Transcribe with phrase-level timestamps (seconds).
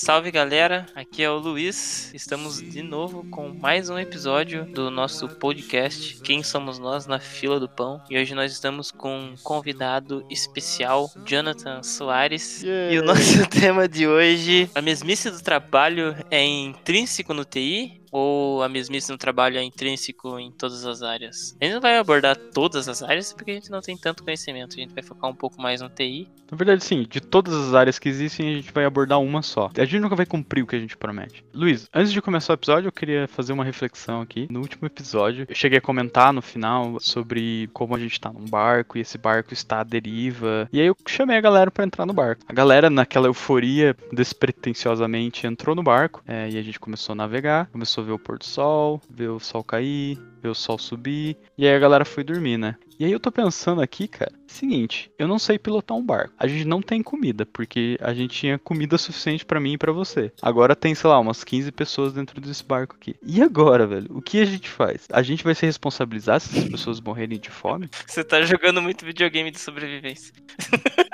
[0.00, 2.10] Salve galera, aqui é o Luiz.
[2.14, 7.60] Estamos de novo com mais um episódio do nosso podcast Quem Somos Nós na Fila
[7.60, 8.00] do Pão.
[8.08, 12.62] E hoje nós estamos com um convidado especial, Jonathan Soares.
[12.62, 12.94] Yeah.
[12.94, 18.62] E o nosso tema de hoje, a mesmice do trabalho é intrínseco no TI ou
[18.62, 21.56] a mesmice no trabalho é intrínseco em todas as áreas?
[21.60, 24.76] A gente não vai abordar todas as áreas porque a gente não tem tanto conhecimento.
[24.76, 26.28] A gente vai focar um pouco mais no TI.
[26.50, 29.70] Na verdade, sim, de todas as áreas que existem, a gente vai abordar uma só.
[29.76, 31.44] A gente nunca vai cumprir o que a gente promete.
[31.54, 34.48] Luiz, antes de começar o episódio, eu queria fazer uma reflexão aqui.
[34.50, 38.44] No último episódio, eu cheguei a comentar no final sobre como a gente tá num
[38.44, 40.68] barco e esse barco está à deriva.
[40.72, 42.42] E aí eu chamei a galera para entrar no barco.
[42.48, 47.66] A galera, naquela euforia, despretensiosamente, entrou no barco é, e a gente começou a navegar,
[47.66, 51.36] começou a ver o pôr do sol, ver o sol cair, ver o sol subir.
[51.56, 52.76] E aí a galera foi dormir, né?
[52.98, 56.34] E aí eu tô pensando aqui, cara, seguinte, eu não sei pilotar um barco.
[56.38, 59.90] A gente não tem comida, porque a gente tinha comida suficiente pra mim e pra
[59.90, 60.30] você.
[60.42, 63.16] Agora tem, sei lá, umas 15 pessoas dentro desse barco aqui.
[63.22, 64.06] E agora, velho?
[64.10, 65.06] O que a gente faz?
[65.10, 67.88] A gente vai se responsabilizar se as pessoas morrerem de fome?
[68.06, 70.34] Você tá jogando muito videogame de sobrevivência.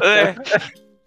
[0.00, 0.34] é,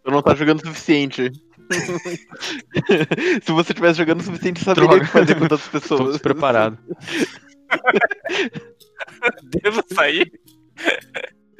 [0.03, 1.31] Eu não tá jogando o suficiente.
[3.43, 5.05] Se você tivesse jogando o suficiente, saberia o Droga.
[5.05, 6.11] que fazer com outras Tô pessoas.
[6.13, 6.77] despreparado.
[9.63, 10.31] devo sair?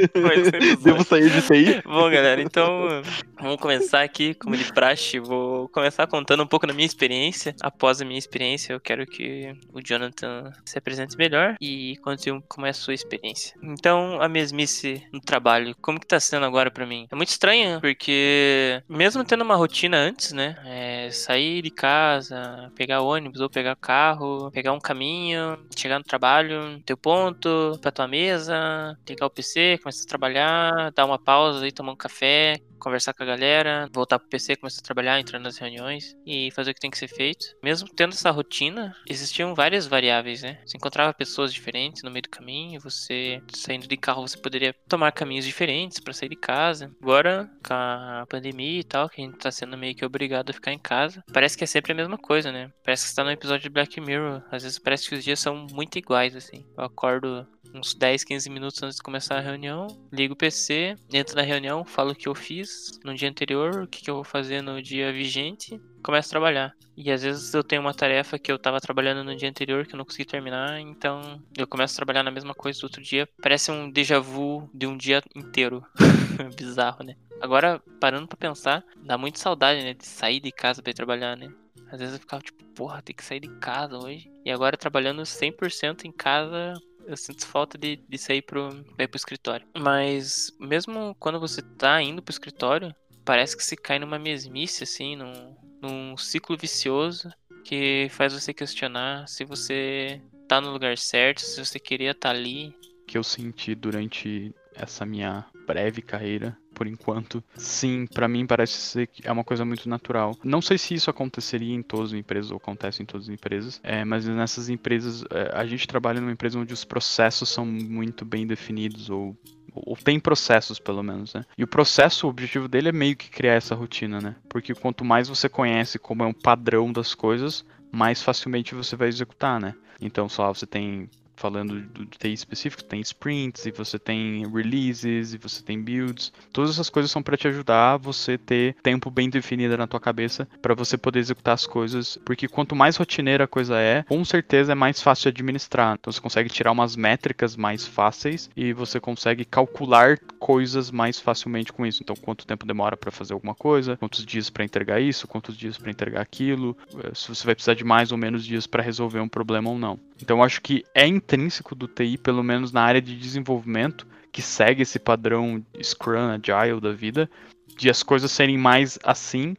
[0.81, 1.81] Devo sair de TI?
[1.85, 3.01] Bom, galera, então
[3.39, 5.19] vamos começar aqui, como de praxe.
[5.19, 7.55] Vou começar contando um pouco da minha experiência.
[7.61, 12.65] Após a minha experiência, eu quero que o Jonathan se apresente melhor e conte como
[12.65, 13.55] é a sua experiência.
[13.61, 17.07] Então, a mesmice no trabalho, como que tá sendo agora pra mim?
[17.11, 20.55] É muito estranho, porque mesmo tendo uma rotina antes, né?
[20.65, 26.81] É sair de casa, pegar ônibus ou pegar carro, pegar um caminho, chegar no trabalho,
[26.85, 31.71] teu ponto, pra tua mesa, ligar o PC, começar a trabalhar, dar uma pausa e
[31.71, 35.57] tomar um café, conversar com a galera, voltar pro PC, começar a trabalhar, entrar nas
[35.57, 37.45] reuniões e fazer o que tem que ser feito.
[37.63, 40.59] Mesmo tendo essa rotina, existiam várias variáveis, né?
[40.65, 45.11] Você encontrava pessoas diferentes no meio do caminho, você saindo de carro, você poderia tomar
[45.11, 46.91] caminhos diferentes para sair de casa.
[47.01, 50.53] Agora, com a pandemia e tal, que a gente tá sendo meio que obrigado a
[50.53, 52.71] ficar em casa, parece que é sempre a mesma coisa, né?
[52.83, 54.41] Parece que você tá no episódio de Black Mirror.
[54.51, 56.65] Às vezes parece que os dias são muito iguais, assim.
[56.75, 61.35] Eu acordo uns 10, 15 minutos antes de começar a reunião, ligo o PC, entro
[61.35, 64.23] na reunião, falo o que eu fiz no dia anterior, o que, que eu vou
[64.23, 66.73] fazer no dia vigente, começo a trabalhar.
[66.95, 69.95] E às vezes eu tenho uma tarefa que eu tava trabalhando no dia anterior que
[69.95, 73.27] eu não consegui terminar, então eu começo a trabalhar na mesma coisa do outro dia.
[73.41, 75.83] Parece um déjà vu de um dia inteiro.
[76.55, 77.15] Bizarro, né?
[77.41, 79.93] Agora, parando pra pensar, dá muito saudade, né?
[79.93, 81.51] De sair de casa pra ir trabalhar, né?
[81.91, 84.31] Às vezes eu ficava tipo, porra, tem que sair de casa hoje.
[84.45, 86.73] E agora trabalhando 100% em casa,
[87.05, 89.67] eu sinto falta de, de sair pro, ir pro escritório.
[89.77, 92.93] Mas mesmo quando você tá indo pro escritório,
[93.25, 97.29] parece que se cai numa mesmice, assim, num, num ciclo vicioso
[97.63, 102.75] que faz você questionar se você tá no lugar certo, se você queria estar ali.
[103.07, 109.07] que eu senti durante essa minha breve carreira, por enquanto, sim, pra mim parece ser
[109.07, 110.35] que é uma coisa muito natural.
[110.43, 113.79] Não sei se isso aconteceria em todas as empresas ou acontece em todas as empresas,
[113.83, 118.25] é, mas nessas empresas é, a gente trabalha numa empresa onde os processos são muito
[118.25, 119.35] bem definidos ou
[119.73, 121.45] ou tem processos, pelo menos, né?
[121.57, 124.35] E o processo, o objetivo dele é meio que criar essa rotina, né?
[124.49, 129.07] Porque quanto mais você conhece como é um padrão das coisas, mais facilmente você vai
[129.07, 129.73] executar, né?
[130.01, 131.09] Então, lá, você tem
[131.41, 136.31] falando do TI específico, tem sprints, e você tem releases, e você tem builds.
[136.53, 139.99] Todas essas coisas são para te ajudar a você ter tempo bem definido na tua
[139.99, 144.23] cabeça para você poder executar as coisas, porque quanto mais rotineira a coisa é, com
[144.23, 145.97] certeza é mais fácil de administrar.
[145.99, 151.73] Então você consegue tirar umas métricas mais fáceis e você consegue calcular coisas mais facilmente
[151.73, 152.03] com isso.
[152.03, 155.77] Então quanto tempo demora para fazer alguma coisa, quantos dias para entregar isso, quantos dias
[155.77, 159.19] para entregar aquilo, eh, se você vai precisar de mais ou menos dias para resolver
[159.19, 159.99] um problema ou não.
[160.21, 164.81] Então acho que é intrínseco do TI, pelo menos na área de desenvolvimento, que segue
[164.81, 167.29] esse padrão Scrum, Agile da vida,
[167.77, 169.55] de as coisas serem mais assim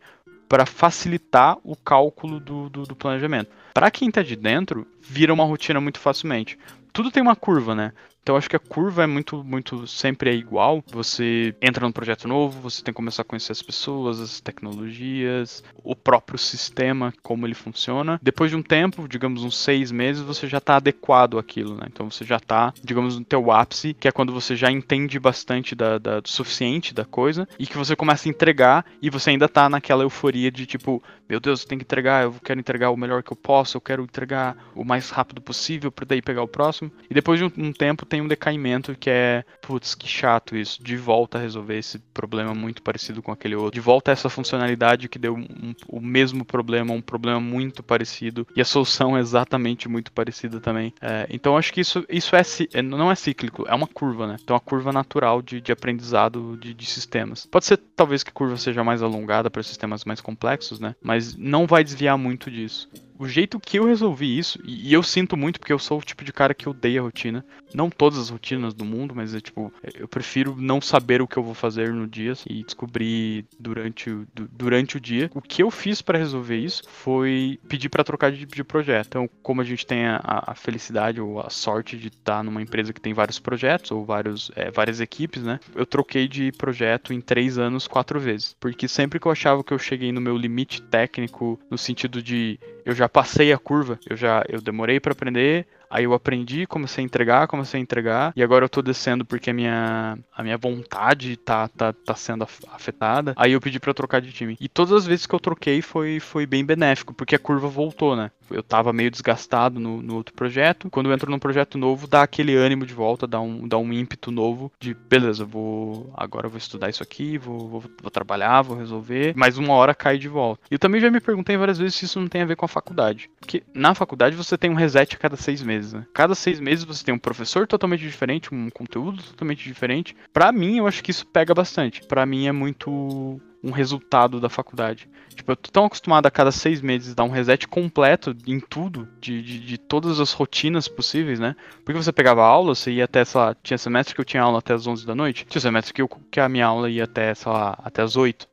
[0.49, 3.51] para facilitar o cálculo do, do, do planejamento.
[3.73, 6.59] Para quem está de dentro, vira uma rotina muito facilmente.
[6.93, 7.93] Tudo tem uma curva, né?
[8.23, 10.83] Então acho que a curva é muito, muito sempre é igual.
[10.93, 15.63] Você entra num projeto novo, você tem que começar a conhecer as pessoas, as tecnologias,
[15.83, 18.21] o próprio sistema, como ele funciona.
[18.23, 21.87] Depois de um tempo, digamos uns seis meses, você já está adequado àquilo, né?
[21.89, 25.75] Então você já está, digamos, no teu ápice, que é quando você já entende bastante
[25.75, 29.49] da, da- do suficiente da coisa e que você começa a entregar e você ainda
[29.49, 32.97] tá naquela euforia de tipo, meu Deus, eu tenho que entregar, eu quero entregar o
[32.97, 36.49] melhor que eu posso, eu quero entregar o mais rápido possível para daí pegar o
[36.49, 36.91] próximo.
[37.11, 40.83] E depois de um, um tempo tem um decaimento que é, putz, que chato isso.
[40.83, 43.73] De volta a resolver esse problema muito parecido com aquele outro.
[43.73, 48.47] De volta a essa funcionalidade que deu um, o mesmo problema, um problema muito parecido.
[48.55, 50.93] E a solução é exatamente muito parecida também.
[51.01, 52.43] É, então acho que isso, isso é,
[52.75, 54.37] é, não é cíclico, é uma curva, né?
[54.43, 57.47] Então, uma curva natural de, de aprendizado de, de sistemas.
[57.47, 60.95] Pode ser talvez que a curva seja mais alongada para sistemas mais complexos, né?
[61.03, 62.91] Mas não vai desviar muito disso
[63.23, 66.25] o jeito que eu resolvi isso, e eu sinto muito porque eu sou o tipo
[66.25, 67.45] de cara que odeia rotina.
[67.73, 71.37] Não todas as rotinas do mundo, mas é tipo, eu prefiro não saber o que
[71.37, 75.31] eu vou fazer no dia e descobrir durante o, durante o dia.
[75.37, 79.07] O que eu fiz para resolver isso foi pedir para trocar de, de, projeto.
[79.07, 82.93] Então, como a gente tem a, a, felicidade ou a sorte de estar numa empresa
[82.93, 85.61] que tem vários projetos ou vários, é, várias equipes, né?
[85.77, 88.57] Eu troquei de projeto em três anos quatro vezes.
[88.59, 92.59] Porque sempre que eu achava que eu cheguei no meu limite técnico, no sentido de
[92.85, 97.05] eu já passei a curva, eu já eu demorei para aprender, Aí eu aprendi, comecei
[97.05, 100.57] a entregar, comecei a entregar, e agora eu tô descendo porque a minha, a minha
[100.57, 103.35] vontade tá, tá, tá sendo afetada.
[103.37, 104.57] Aí eu pedi para trocar de time.
[104.59, 108.17] E todas as vezes que eu troquei foi, foi bem benéfico, porque a curva voltou,
[108.17, 108.31] né?
[108.51, 110.91] Eu tava meio desgastado no, no outro projeto.
[110.91, 113.93] Quando eu entro num projeto novo, dá aquele ânimo de volta, dá um, dá um
[113.93, 116.13] ímpeto novo de beleza, vou.
[116.17, 119.33] Agora eu vou estudar isso aqui, vou, vou, vou trabalhar, vou resolver.
[119.37, 120.63] Mas uma hora cai de volta.
[120.71, 122.65] E eu também já me perguntei várias vezes se isso não tem a ver com
[122.65, 123.31] a faculdade.
[123.41, 126.07] Porque na faculdade você tem um reset a cada seis meses né?
[126.13, 130.17] Cada seis meses você tem um professor totalmente diferente, um conteúdo totalmente diferente.
[130.33, 132.03] Para mim, eu acho que isso pega bastante.
[132.07, 135.09] Para mim é muito um resultado da faculdade.
[135.35, 139.09] Tipo, eu tô tão acostumado a cada seis meses dar um reset completo em tudo,
[139.21, 141.55] de, de, de, todas as rotinas possíveis, né?
[141.85, 144.59] Porque você pegava aula, você ia até, sei lá, tinha semestre que eu tinha aula
[144.59, 147.35] até as 11 da noite, tinha semestre que, eu, que a minha aula ia até,
[147.35, 148.49] sei lá, até as 8.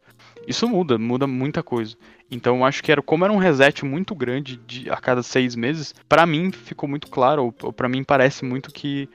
[0.47, 1.95] Isso muda, muda muita coisa.
[2.31, 5.55] Então eu acho que era como era um reset muito grande de, a cada seis
[5.55, 9.09] meses, para mim ficou muito claro, ou, ou para mim parece muito que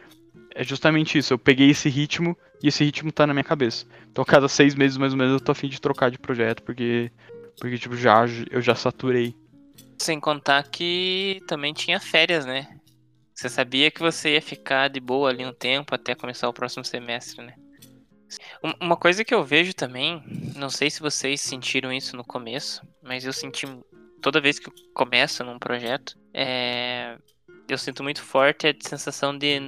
[0.55, 1.35] é justamente isso.
[1.35, 3.85] Eu peguei esse ritmo e esse ritmo tá na minha cabeça.
[4.11, 6.63] Então a cada seis meses mais ou menos eu tô afim de trocar de projeto,
[6.63, 7.11] porque,
[7.61, 9.35] porque tipo, já, eu já saturei.
[9.99, 12.69] Sem contar que também tinha férias, né?
[13.35, 16.85] Você sabia que você ia ficar de boa ali um tempo até começar o próximo
[16.85, 17.55] semestre, né?
[18.81, 20.23] Uma coisa que eu vejo também,
[20.57, 23.67] não sei se vocês sentiram isso no começo, mas eu senti
[24.21, 27.17] toda vez que eu começo num projeto, é,
[27.69, 29.59] eu sinto muito forte a sensação de,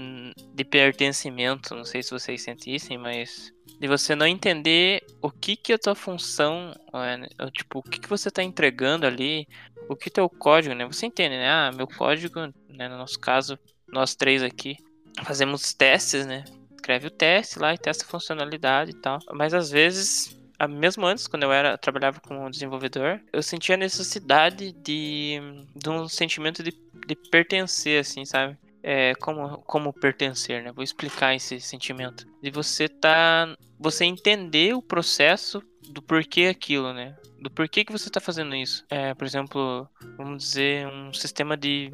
[0.54, 1.74] de pertencimento.
[1.74, 5.94] Não sei se vocês sentissem, mas de você não entender o que que a tua
[5.94, 9.46] função, é, tipo, o que que você está entregando ali,
[9.88, 10.86] o que teu código, né?
[10.86, 11.48] Você entende, né?
[11.48, 13.58] Ah, meu código, né, no nosso caso,
[13.88, 14.76] nós três aqui,
[15.24, 16.44] fazemos testes, né?
[16.86, 19.18] escreve o teste lá e testa a funcionalidade e tal.
[19.32, 20.38] Mas às vezes,
[20.70, 25.40] mesmo antes, quando eu era trabalhava como desenvolvedor, eu sentia a necessidade de,
[25.74, 26.72] de um sentimento de,
[27.06, 28.56] de pertencer, assim, sabe?
[28.82, 30.72] É, como, como pertencer, né?
[30.72, 32.26] Vou explicar esse sentimento.
[32.40, 33.56] De você tá.
[33.78, 35.60] Você entender o processo
[35.90, 37.16] do porquê aquilo, né?
[37.40, 38.84] Do porquê que você tá fazendo isso.
[38.88, 41.90] É, por exemplo, vamos dizer, um sistema de.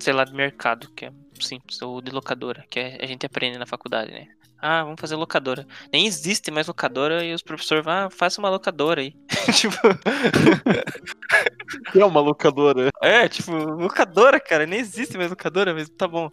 [0.00, 3.66] sei lá, de mercado, que é simples, ou de locadora, que a gente aprende na
[3.66, 4.28] faculdade, né?
[4.62, 5.66] Ah, vamos fazer locadora.
[5.92, 9.14] Nem existe mais locadora e os professores vão, ah, faça uma locadora aí.
[9.56, 9.74] tipo.
[11.98, 12.90] é uma locadora?
[13.02, 14.66] É, tipo, locadora, cara.
[14.66, 16.30] Nem existe mais locadora, mas tá bom.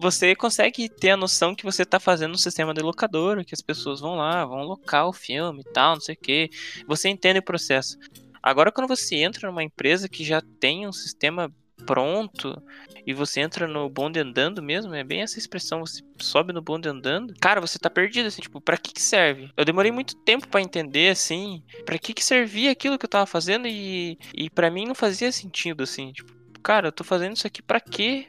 [0.00, 3.60] Você consegue ter a noção que você tá fazendo um sistema de locadora, que as
[3.60, 6.48] pessoas vão lá, vão locar o filme e tal, não sei o quê.
[6.86, 7.98] Você entende o processo.
[8.42, 11.52] Agora, quando você entra numa empresa que já tem um sistema
[11.84, 12.62] pronto
[13.06, 16.88] e você entra no bonde andando mesmo, é bem essa expressão, você sobe no bonde
[16.88, 19.50] andando, cara, você tá perdido, assim, tipo, pra que que serve?
[19.56, 23.26] Eu demorei muito tempo para entender, assim, pra que que servia aquilo que eu tava
[23.26, 26.32] fazendo e, e para mim não fazia sentido, assim, tipo,
[26.62, 28.28] cara, eu tô fazendo isso aqui pra quê?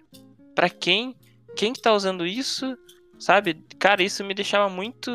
[0.56, 1.16] Pra quem?
[1.56, 2.78] Quem que tá usando isso?
[3.20, 3.66] Sabe?
[3.78, 5.12] Cara, isso me deixava muito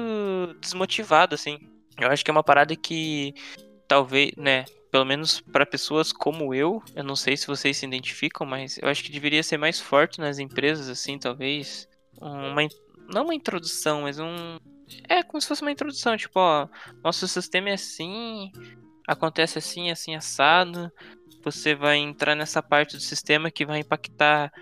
[0.61, 1.59] desmotivado, assim.
[1.99, 3.35] Eu acho que é uma parada que
[3.89, 4.65] talvez, né,
[4.95, 8.89] pelo menos para pessoas como eu, eu não sei se vocês se identificam, mas eu
[8.89, 11.89] acho que deveria ser mais forte nas empresas, assim, talvez.
[12.17, 12.63] Uma,
[13.13, 14.57] não uma introdução, mas um.
[15.09, 16.69] É como se fosse uma introdução, tipo, ó,
[17.03, 18.53] nosso sistema é assim,
[19.09, 20.89] acontece assim, assim, assado.
[21.43, 24.53] Você vai entrar nessa parte do sistema que vai impactar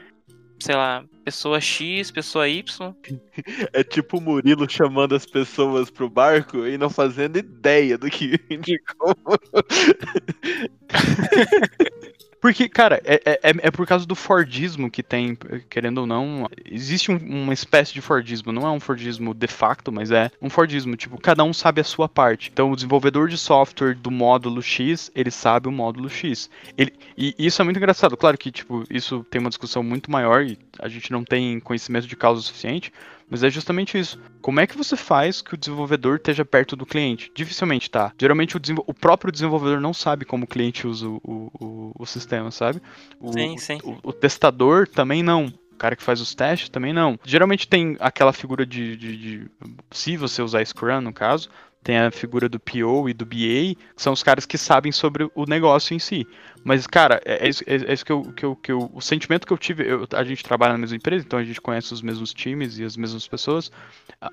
[0.62, 2.94] sei lá, pessoa X, pessoa Y.
[3.72, 8.38] É tipo o Murilo chamando as pessoas pro barco e não fazendo ideia do que
[8.58, 9.14] de como.
[12.42, 15.38] Porque, cara, é, é, é por causa do Fordismo que tem,
[15.70, 19.92] querendo ou não, existe um, uma espécie de Fordismo, não é um Fordismo de facto,
[19.92, 22.50] mas é um Fordismo, tipo, cada um sabe a sua parte.
[22.52, 26.50] Então, o desenvolvedor de software do módulo X, ele sabe o módulo X.
[26.76, 30.44] Ele, e isso é muito engraçado, claro que, tipo, isso tem uma discussão muito maior
[30.44, 32.92] e a gente não tem conhecimento de causa suficiente,
[33.32, 34.20] mas é justamente isso.
[34.42, 37.32] Como é que você faz que o desenvolvedor esteja perto do cliente?
[37.34, 38.12] Dificilmente tá.
[38.20, 41.18] Geralmente o, o próprio desenvolvedor não sabe como o cliente usa o,
[41.58, 42.82] o, o sistema, sabe?
[43.18, 43.78] O, sim, sim.
[44.02, 45.46] O, testador também não.
[45.46, 47.18] O cara que faz os testes também não.
[47.24, 49.50] Geralmente tem aquela figura de, de, de
[49.90, 51.48] se você usar Scrum, no caso,
[51.82, 55.28] tem a figura do PO e do BA, que são os caras que sabem sobre
[55.34, 56.26] o negócio em si.
[56.64, 58.90] Mas, cara, é, é, isso, é, é isso que, eu, que, eu, que eu.
[58.94, 59.84] O sentimento que eu tive.
[59.86, 62.84] Eu, a gente trabalha na mesma empresa, então a gente conhece os mesmos times e
[62.84, 63.70] as mesmas pessoas.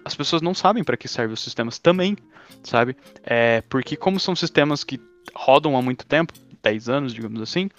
[0.05, 2.15] As pessoas não sabem para que servem os sistemas também,
[2.63, 2.95] sabe?
[3.23, 4.99] É, porque, como são sistemas que
[5.33, 7.69] rodam há muito tempo 10 anos, digamos assim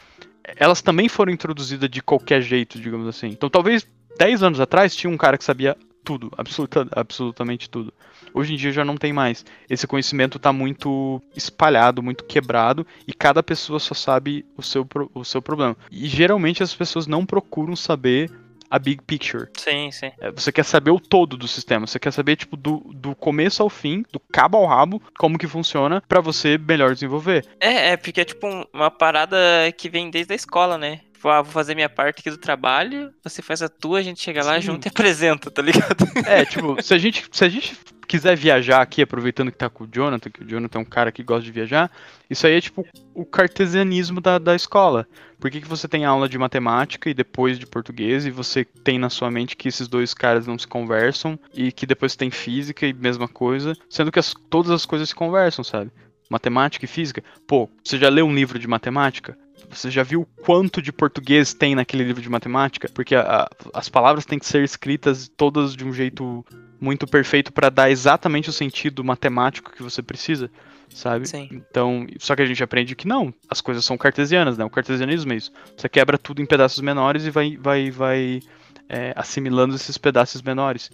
[0.57, 3.29] elas também foram introduzidas de qualquer jeito, digamos assim.
[3.29, 3.87] Então, talvez
[4.19, 7.93] 10 anos atrás tinha um cara que sabia tudo, absoluta, absolutamente tudo.
[8.33, 9.45] Hoje em dia já não tem mais.
[9.69, 15.25] Esse conhecimento está muito espalhado, muito quebrado, e cada pessoa só sabe o seu, o
[15.25, 15.77] seu problema.
[15.91, 18.31] E geralmente as pessoas não procuram saber
[18.71, 19.49] a big picture.
[19.57, 20.13] Sim, sim.
[20.21, 21.87] É, você quer saber o todo do sistema.
[21.87, 25.49] Você quer saber, tipo, do, do começo ao fim, do cabo ao rabo, como que
[25.49, 27.45] funciona para você melhor desenvolver.
[27.59, 29.37] É, é, porque é tipo uma parada
[29.77, 31.01] que vem desde a escola, né?
[31.21, 34.23] Tipo, ah, vou fazer minha parte aqui do trabalho, você faz a tua, a gente
[34.23, 34.63] chega lá Sim.
[34.69, 36.07] junto e apresenta, tá ligado?
[36.25, 37.77] É, tipo, se a gente, se a gente
[38.09, 41.13] quiser viajar aqui, aproveitando que tá com o Jonathan, que o Jonathan é um cara
[41.13, 41.91] que gosta de viajar,
[42.31, 45.07] isso aí é tipo o cartesianismo da, da escola.
[45.39, 48.99] Por que, que você tem aula de matemática e depois de português e você tem
[48.99, 52.87] na sua mente que esses dois caras não se conversam e que depois tem física
[52.87, 55.91] e mesma coisa, sendo que as, todas as coisas se conversam, sabe?
[56.31, 57.23] Matemática e física.
[57.47, 59.37] Pô, você já leu um livro de matemática?
[59.69, 62.89] Você já viu quanto de português tem naquele livro de matemática?
[62.89, 66.45] Porque a, a, as palavras têm que ser escritas todas de um jeito
[66.81, 70.51] muito perfeito para dar exatamente o sentido matemático que você precisa,
[70.89, 71.29] sabe?
[71.29, 71.49] Sim.
[71.53, 74.65] Então, só que a gente aprende que não, as coisas são cartesianas, né?
[74.65, 75.53] O cartesianismo é isso.
[75.77, 78.41] Você quebra tudo em pedaços menores e vai, vai, vai
[78.89, 80.91] é, assimilando esses pedaços menores.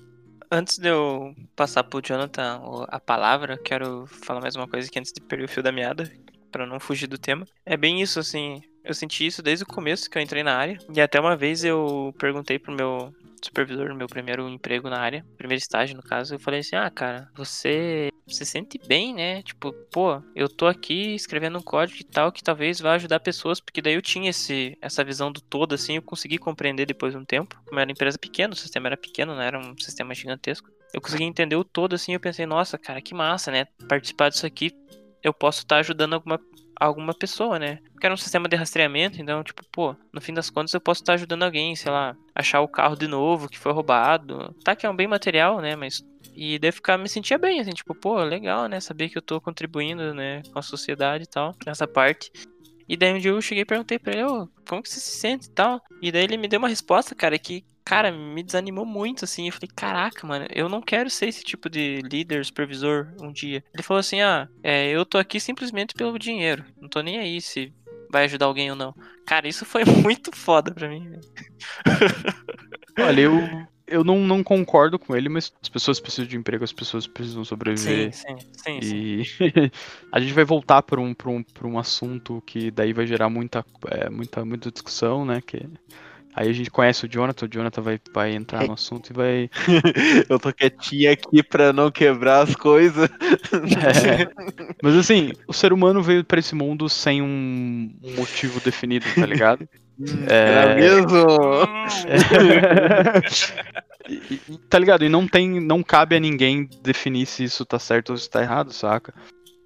[0.50, 5.12] Antes de eu passar pro Jonathan a palavra, quero falar mais uma coisa aqui antes
[5.12, 6.10] de perder o fio da meada,
[6.50, 7.46] para não fugir do tema.
[7.64, 8.60] É bem isso, assim.
[8.84, 10.78] Eu senti isso desde o começo que eu entrei na área.
[10.94, 13.12] E até uma vez eu perguntei pro meu
[13.42, 16.90] supervisor no meu primeiro emprego na área, primeiro estágio no caso, eu falei assim: "Ah,
[16.90, 19.42] cara, você se sente bem, né?
[19.42, 23.60] Tipo, pô, eu tô aqui escrevendo um código e tal que talvez vá ajudar pessoas,
[23.60, 27.18] porque daí eu tinha esse essa visão do todo assim, eu consegui compreender depois de
[27.18, 27.60] um tempo.
[27.66, 30.70] Como era empresa pequena, o sistema era pequeno, não era um sistema gigantesco.
[30.92, 33.66] Eu consegui entender o todo assim, eu pensei: "Nossa, cara, que massa, né?
[33.88, 34.72] Participar disso aqui
[35.22, 36.40] eu posso estar tá ajudando alguma,
[36.78, 37.78] alguma pessoa, né?
[37.92, 41.02] Porque era um sistema de rastreamento, então, tipo, pô, no fim das contas eu posso
[41.02, 44.54] estar tá ajudando alguém, sei lá, achar o carro de novo que foi roubado.
[44.64, 45.76] Tá que é um bem material, né?
[45.76, 46.02] Mas.
[46.34, 48.78] E daí ficar, me sentia bem, assim, tipo, pô, legal, né?
[48.78, 52.30] Saber que eu tô contribuindo, né, com a sociedade e tal, nessa parte.
[52.88, 55.18] E daí um dia eu cheguei e perguntei pra ele, oh, como que você se
[55.18, 55.80] sente e tal?
[56.00, 59.46] E daí ele me deu uma resposta, cara, que cara, me desanimou muito, assim.
[59.46, 63.62] Eu falei, caraca, mano, eu não quero ser esse tipo de líder, supervisor um dia.
[63.72, 66.64] Ele falou assim: ah, é, eu tô aqui simplesmente pelo dinheiro.
[66.80, 67.72] Não tô nem aí se
[68.10, 68.92] vai ajudar alguém ou não.
[69.24, 71.12] Cara, isso foi muito foda pra mim.
[72.98, 73.32] Olha, eu,
[73.86, 77.44] eu não, não concordo com ele, mas as pessoas precisam de emprego, as pessoas precisam
[77.44, 78.12] sobreviver.
[78.12, 79.20] Sim, sim, sim.
[79.20, 79.70] E sim.
[80.10, 83.28] a gente vai voltar para um, pra um, pra um assunto que daí vai gerar
[83.28, 85.40] muita, é, muita, muita discussão, né?
[85.40, 85.68] Que
[86.36, 89.50] Aí a gente conhece o Jonathan, o Jonathan vai, vai entrar no assunto e vai.
[90.28, 93.08] Eu tô quietinho aqui pra não quebrar as coisas.
[93.08, 94.28] É.
[94.82, 99.66] Mas assim, o ser humano veio pra esse mundo sem um motivo definido, tá ligado?
[100.28, 101.26] É, é mesmo?
[102.06, 103.20] É...
[104.68, 105.06] tá ligado?
[105.06, 105.58] E não tem.
[105.58, 109.14] Não cabe a ninguém definir se isso tá certo ou se tá errado, saca?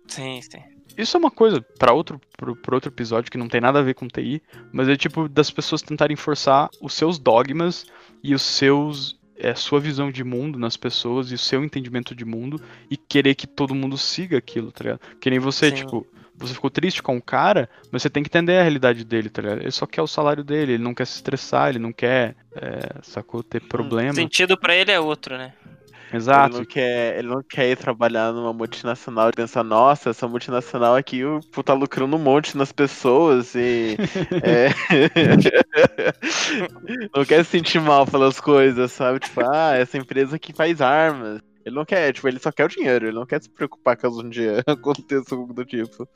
[0.06, 0.62] Sim, sim.
[1.00, 3.95] Isso é uma coisa para outro, pra, outro episódio que não tem nada a ver
[3.95, 4.42] com TI,
[4.73, 7.87] mas é tipo das pessoas tentarem forçar os seus dogmas
[8.23, 12.25] e os seus é, sua visão de mundo nas pessoas e o seu entendimento de
[12.25, 15.00] mundo e querer que todo mundo siga aquilo, tá ligado?
[15.19, 15.76] Que nem você, Sim.
[15.76, 19.30] tipo, você ficou triste com o cara, mas você tem que entender a realidade dele,
[19.30, 19.61] tá ligado?
[19.61, 23.00] Ele só quer o salário dele, ele não quer se estressar, ele não quer, é,
[23.02, 24.12] sacou, ter problema.
[24.12, 25.54] O sentido para ele é outro, né?
[26.12, 26.57] Exato.
[26.57, 30.97] Ele não, quer, ele não quer ir trabalhar numa multinacional e pensar, nossa, essa multinacional
[30.97, 31.21] aqui
[31.64, 33.97] tá lucrando um monte nas pessoas e.
[34.43, 34.71] é...
[37.14, 39.21] não quer se sentir mal pelas coisas, sabe?
[39.21, 41.40] Tipo, ah, essa empresa que faz armas.
[41.64, 44.23] Ele não quer, tipo, ele só quer o dinheiro, ele não quer se preocupar caso
[44.23, 46.09] um dia aconteça algo do tipo.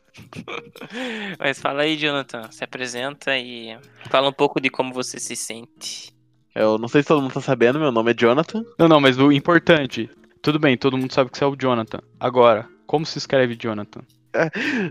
[1.39, 6.15] Mas fala aí, Jonathan, se apresenta e fala um pouco de como você se sente.
[6.54, 8.64] Eu não sei se todo mundo tá sabendo, meu nome é Jonathan.
[8.78, 10.08] Não, não, mas o importante.
[10.40, 12.00] Tudo bem, todo mundo sabe que você é o Jonathan.
[12.20, 14.02] Agora, como se escreve Jonathan?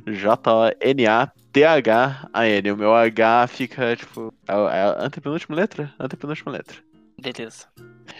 [0.05, 1.11] J-O-N-A-T-H-A-N.
[2.71, 4.33] O meu H fica, tipo.
[4.47, 5.93] É é a antepenúltima letra?
[5.99, 6.77] Antepenúltima letra.
[7.21, 7.67] Beleza.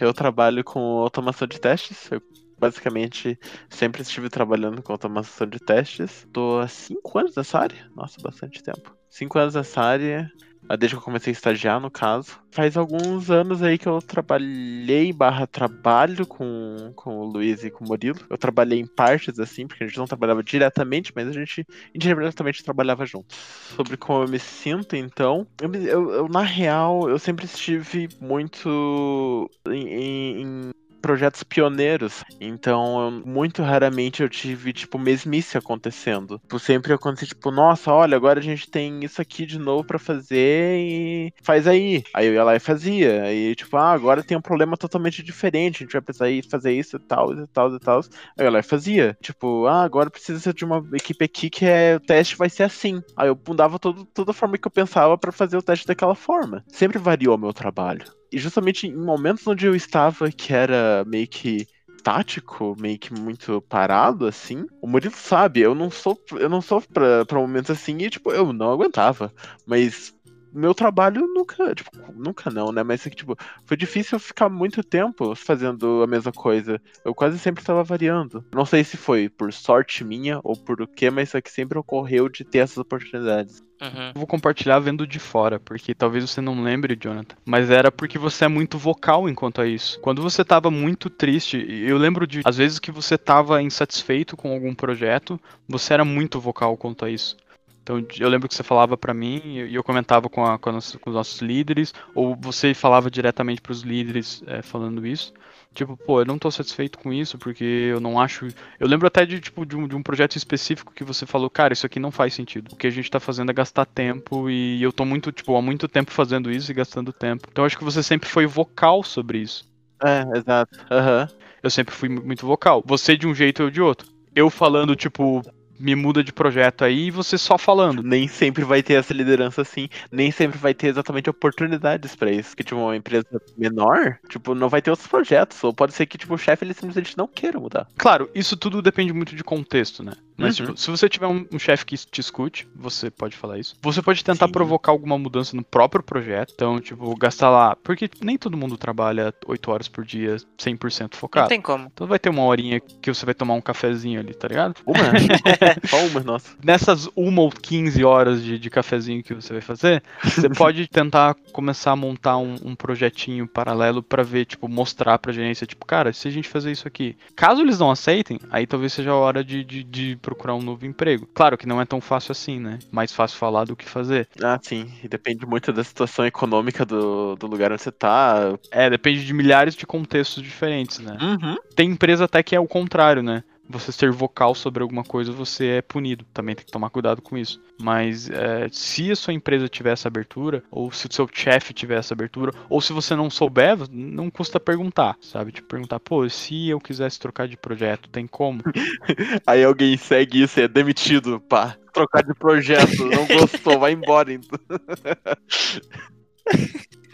[0.00, 2.10] Eu trabalho com automação de testes.
[2.10, 2.22] Eu
[2.58, 6.26] basicamente sempre estive trabalhando com automação de testes.
[6.32, 7.90] Tô há 5 anos nessa área.
[7.94, 8.96] Nossa, bastante tempo.
[9.10, 10.30] 5 anos nessa área.
[10.68, 12.38] Ah, desde que eu comecei a estagiar, no caso.
[12.50, 17.84] Faz alguns anos aí que eu trabalhei barra trabalho com, com o Luiz e com
[17.84, 18.20] o Murilo.
[18.30, 22.64] Eu trabalhei em partes, assim, porque a gente não trabalhava diretamente, mas a gente indiretamente
[22.64, 23.34] trabalhava junto.
[23.34, 29.50] Sobre como eu me sinto, então, eu, eu, eu na real, eu sempre estive muito
[29.68, 30.70] em, em
[31.04, 32.24] projetos pioneiros.
[32.40, 36.38] Então, muito raramente eu tive, tipo, mesmice acontecendo.
[36.38, 39.98] Tipo, sempre acontecia, tipo, nossa, olha, agora a gente tem isso aqui de novo para
[39.98, 42.02] fazer e faz aí.
[42.14, 43.24] Aí eu ia lá e fazia.
[43.24, 46.72] Aí, tipo, ah, agora tem um problema totalmente diferente, a gente vai precisar ir fazer
[46.72, 48.00] isso e tal, e tal, e tal.
[48.00, 49.14] Aí eu ia lá e fazia.
[49.20, 53.02] Tipo, ah, agora precisa de uma equipe aqui que é, o teste vai ser assim.
[53.14, 56.14] Aí eu mudava todo, toda a forma que eu pensava para fazer o teste daquela
[56.14, 56.64] forma.
[56.68, 58.06] Sempre variou meu trabalho.
[58.34, 61.68] E justamente em momentos onde eu estava, que era meio que
[62.02, 64.66] tático, meio que muito parado, assim.
[64.82, 68.32] O Murilo sabe, eu não sou, eu não sou pra, pra momentos assim e, tipo,
[68.32, 69.32] eu não aguentava.
[69.64, 70.12] Mas
[70.54, 72.82] meu trabalho nunca, tipo, nunca não, né?
[72.82, 76.80] Mas é que, tipo, foi difícil ficar muito tempo fazendo a mesma coisa.
[77.04, 78.44] Eu quase sempre estava variando.
[78.54, 81.78] Não sei se foi por sorte minha ou por o que, mas é que sempre
[81.78, 83.62] ocorreu de ter essas oportunidades.
[83.82, 84.12] Uhum.
[84.14, 87.36] Vou compartilhar vendo de fora, porque talvez você não lembre, Jonathan.
[87.44, 90.00] Mas era porque você é muito vocal enquanto a isso.
[90.00, 94.52] Quando você tava muito triste, eu lembro de às vezes que você tava insatisfeito com
[94.52, 97.36] algum projeto, você era muito vocal quanto a isso.
[97.84, 100.72] Então eu lembro que você falava para mim e eu comentava com, a, com, a
[100.72, 105.34] com, os nossos líderes, ou você falava diretamente para os líderes é, falando isso.
[105.74, 108.46] Tipo, pô, eu não tô satisfeito com isso porque eu não acho.
[108.80, 111.74] Eu lembro até de, tipo, de um, de um projeto específico que você falou, cara,
[111.74, 112.72] isso aqui não faz sentido.
[112.72, 115.60] O que a gente tá fazendo é gastar tempo e eu tô muito, tipo, há
[115.60, 117.48] muito tempo fazendo isso e gastando tempo.
[117.50, 119.68] Então eu acho que você sempre foi vocal sobre isso.
[120.02, 120.78] É, exato.
[120.90, 121.36] Uhum.
[121.62, 122.82] Eu sempre fui muito vocal.
[122.86, 124.08] Você de um jeito ou de outro.
[124.34, 125.42] Eu falando, tipo,
[125.84, 128.02] me muda de projeto aí e você só falando.
[128.02, 132.56] Nem sempre vai ter essa liderança assim, nem sempre vai ter exatamente oportunidades para isso.
[132.56, 135.62] Que, tipo, uma empresa menor, tipo, não vai ter outros projetos.
[135.62, 137.86] Ou pode ser que, tipo, o chefe, ele simplesmente não queira mudar.
[137.98, 140.12] Claro, isso tudo depende muito de contexto, né?
[140.36, 140.66] Mas, uhum.
[140.66, 143.76] tipo, se você tiver um, um chefe que te escute, você pode falar isso.
[143.82, 144.52] Você pode tentar Sim.
[144.52, 146.52] provocar alguma mudança no próprio projeto.
[146.54, 147.76] Então, tipo, gastar lá.
[147.76, 151.44] Porque nem todo mundo trabalha 8 horas por dia 100% focado.
[151.44, 151.90] Não tem como.
[151.92, 154.80] Então vai ter uma horinha que você vai tomar um cafezinho ali, tá ligado?
[154.84, 154.98] Uma?
[155.86, 156.56] Só uma, nossa.
[156.62, 161.34] Nessas uma ou 15 horas de, de cafezinho que você vai fazer, você pode tentar
[161.52, 166.12] começar a montar um, um projetinho paralelo para ver, tipo, mostrar pra gerência, tipo, cara,
[166.12, 167.16] se a gente fazer isso aqui.
[167.36, 170.86] Caso eles não aceitem, aí talvez seja a hora de, de, de procurar um novo
[170.86, 171.28] emprego.
[171.34, 172.78] Claro que não é tão fácil assim, né?
[172.90, 174.28] Mais fácil falar do que fazer.
[174.42, 174.90] Ah, sim.
[175.02, 178.58] E depende muito da situação econômica do, do lugar onde você tá.
[178.70, 181.16] É, depende de milhares de contextos diferentes, né?
[181.20, 181.56] Uhum.
[181.74, 183.42] Tem empresa até que é o contrário, né?
[183.68, 186.24] Você ser vocal sobre alguma coisa, você é punido.
[186.32, 187.60] Também tem que tomar cuidado com isso.
[187.80, 191.98] Mas é, se a sua empresa tiver essa abertura, ou se o seu chefe tiver
[191.98, 195.52] essa abertura, ou se você não souber, não custa perguntar, sabe?
[195.52, 198.62] Tipo, perguntar, pô, se eu quisesse trocar de projeto, tem como?
[199.46, 201.76] Aí alguém segue isso e é demitido, pá.
[201.92, 204.58] Trocar de projeto, não gostou, vai embora então.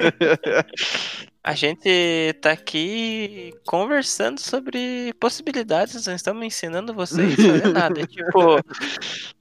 [1.42, 8.06] A gente tá aqui conversando sobre possibilidades, nós estamos ensinando vocês a fazer nada.
[8.06, 8.60] tipo.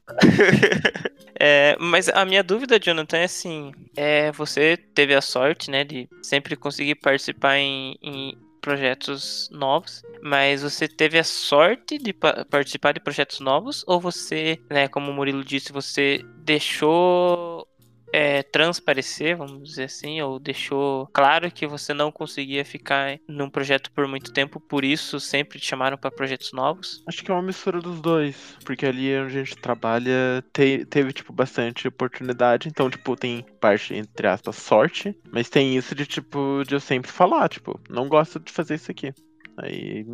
[1.37, 6.07] é, mas a minha dúvida, Jonathan, é assim: é, você teve a sorte, né, de
[6.23, 12.93] sempre conseguir participar em, em projetos novos, mas você teve a sorte de pa participar
[12.93, 17.67] de projetos novos ou você, né, como o Murilo disse, você deixou
[18.13, 23.91] é, transparecer, vamos dizer assim, ou deixou claro que você não conseguia ficar num projeto
[23.91, 27.03] por muito tempo, por isso sempre te chamaram para projetos novos?
[27.07, 31.13] Acho que é uma mistura dos dois, porque ali onde a gente trabalha te, teve,
[31.13, 36.63] tipo, bastante oportunidade, então, tipo, tem parte, entre aspas, sorte, mas tem isso de, tipo,
[36.67, 39.13] de eu sempre falar, tipo, não gosto de fazer isso aqui.
[39.57, 40.05] Aí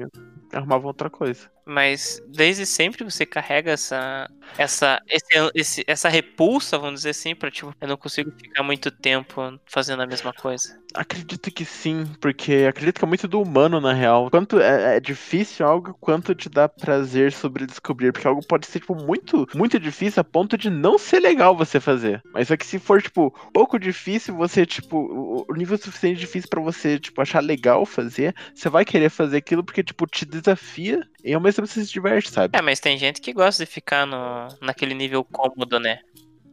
[0.53, 1.54] arrumava outra coisa.
[1.65, 7.49] Mas desde sempre você carrega essa essa esse, esse, essa repulsa, vamos dizer assim, para
[7.49, 10.80] tipo, eu não consigo ficar muito tempo fazendo a mesma coisa.
[10.93, 14.30] Acredito que sim, porque acredito que é muito do humano, na real.
[14.30, 18.13] Quanto é, é, difícil algo, quanto te dá prazer sobre descobrir.
[18.13, 21.80] Porque algo pode ser, tipo, muito, muito difícil a ponto de não ser legal você
[21.82, 22.21] fazer.
[22.34, 26.62] Mas é que se for, tipo, pouco difícil, você, tipo, o nível suficiente difícil para
[26.62, 31.33] você, tipo, achar legal fazer, você vai querer fazer aquilo porque, tipo, te desafia e
[31.33, 32.55] ao mesmo tempo você se diverte, sabe?
[32.55, 35.99] É, mas tem gente que gosta de ficar no, naquele nível cômodo, né?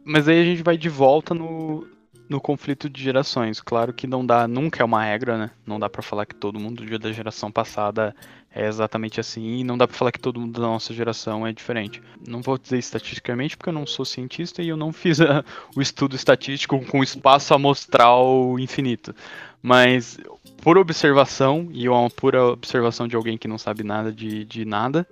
[0.03, 1.87] Mas aí a gente vai de volta no,
[2.27, 3.61] no conflito de gerações.
[3.61, 5.51] Claro que não dá, nunca é uma regra, né?
[5.65, 8.15] Não dá para falar que todo mundo da geração passada
[8.55, 11.51] é exatamente assim, e não dá para falar que todo mundo da nossa geração é
[11.51, 12.01] diferente.
[12.27, 15.43] Não vou dizer estatisticamente porque eu não sou cientista e eu não fiz a,
[15.75, 19.13] o estudo estatístico com espaço amostral infinito.
[19.63, 20.19] Mas
[20.61, 24.65] por observação, e é uma pura observação de alguém que não sabe nada de, de
[24.65, 25.07] nada,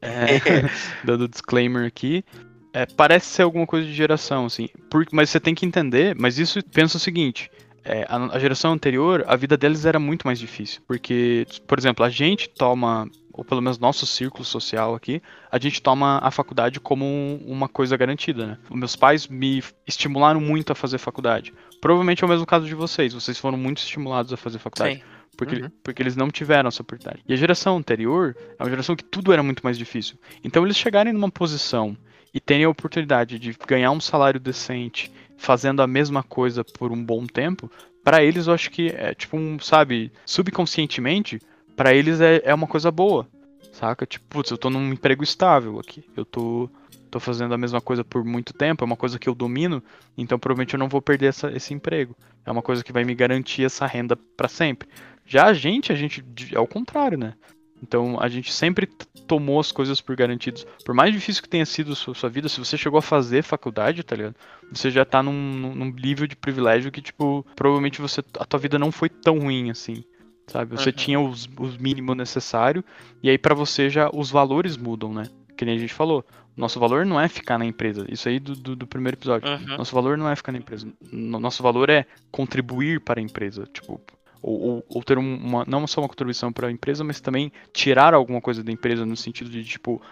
[0.00, 0.38] é,
[1.04, 2.24] dando disclaimer aqui,
[2.72, 4.68] é, parece ser alguma coisa de geração, assim.
[4.90, 7.50] Por, mas você tem que entender, mas isso pensa o seguinte.
[7.84, 10.80] É, a, a, geração anterior, a vida deles era muito mais difícil.
[10.86, 15.80] Porque, por exemplo, a gente toma, ou pelo menos nosso círculo social aqui, a gente
[15.80, 18.58] toma a faculdade como um, uma coisa garantida, né?
[18.70, 21.52] Meus pais me estimularam muito a fazer faculdade.
[21.80, 23.14] Provavelmente é o mesmo caso de vocês.
[23.14, 24.96] Vocês foram muito estimulados a fazer faculdade.
[24.96, 25.02] Sim.
[25.36, 25.70] Porque, uhum.
[25.82, 27.24] porque eles não tiveram essa oportunidade.
[27.26, 30.16] E a geração anterior é uma geração que tudo era muito mais difícil.
[30.44, 31.96] Então eles chegarem numa posição
[32.34, 37.04] e terem a oportunidade de ganhar um salário decente fazendo a mesma coisa por um
[37.04, 37.70] bom tempo,
[38.04, 41.40] para eles eu acho que é tipo um, sabe, subconscientemente,
[41.76, 43.26] para eles é, é uma coisa boa,
[43.72, 44.06] saca?
[44.06, 46.70] Tipo, putz, eu tô num emprego estável aqui, eu tô,
[47.10, 49.82] tô fazendo a mesma coisa por muito tempo, é uma coisa que eu domino,
[50.16, 52.16] então provavelmente eu não vou perder essa, esse emprego.
[52.44, 54.88] É uma coisa que vai me garantir essa renda para sempre.
[55.24, 57.34] Já a gente, a gente é o contrário, né?
[57.82, 58.86] Então a gente sempre
[59.26, 60.64] tomou as coisas por garantidos.
[60.84, 64.04] Por mais difícil que tenha sido a sua, vida, se você chegou a fazer faculdade,
[64.04, 64.36] tá ligado?
[64.70, 68.78] Você já tá num, num nível de privilégio que, tipo, provavelmente você, a tua vida
[68.78, 70.04] não foi tão ruim assim.
[70.46, 70.76] Sabe?
[70.76, 70.96] Você uhum.
[70.96, 72.84] tinha os, os mínimos necessários,
[73.22, 75.28] e aí para você já os valores mudam, né?
[75.56, 76.24] Que nem a gente falou.
[76.56, 78.04] Nosso valor não é ficar na empresa.
[78.08, 79.48] Isso aí do, do, do primeiro episódio.
[79.48, 79.78] Uhum.
[79.78, 80.86] Nosso valor não é ficar na empresa.
[81.10, 83.66] Nosso valor é contribuir para a empresa.
[83.72, 84.00] Tipo,
[84.42, 88.12] ou, ou, ou ter uma, não só uma contribuição para a empresa, mas também tirar
[88.12, 90.02] alguma coisa da empresa no sentido de, tipo,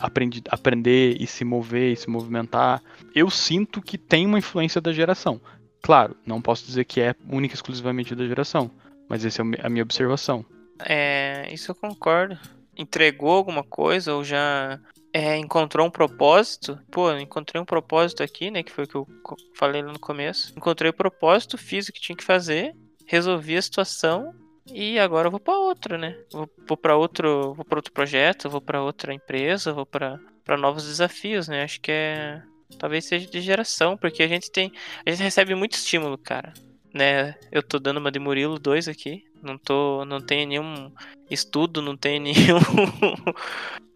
[0.00, 2.80] aprender, aprender e se mover e se movimentar.
[3.14, 5.40] Eu sinto que tem uma influência da geração.
[5.82, 8.70] Claro, não posso dizer que é única e exclusivamente da geração,
[9.08, 10.44] mas essa é a minha observação.
[10.80, 12.38] É, isso eu concordo.
[12.76, 14.78] Entregou alguma coisa ou já
[15.12, 16.78] é, encontrou um propósito.
[16.90, 18.62] Pô, encontrei um propósito aqui, né?
[18.62, 19.06] Que foi o que eu
[19.54, 20.52] falei no começo.
[20.56, 22.74] Encontrei o propósito, fiz o que tinha que fazer
[23.06, 24.34] resolvi a situação
[24.66, 26.18] e agora eu vou para outro, né?
[26.32, 30.56] Vou, vou para outro, vou para outro projeto, vou para outra empresa, vou para para
[30.56, 31.64] novos desafios, né?
[31.64, 32.42] Acho que é
[32.78, 34.72] talvez seja de geração, porque a gente tem
[35.04, 36.52] a gente recebe muito estímulo, cara.
[36.96, 37.34] Né?
[37.52, 40.90] Eu tô dando uma de Murilo 2 aqui, não tô não tenho nenhum
[41.30, 42.58] estudo, não tenho nenhum